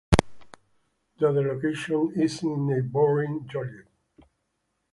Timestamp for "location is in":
1.53-2.65